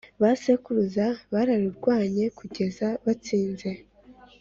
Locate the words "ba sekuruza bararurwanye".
0.21-2.25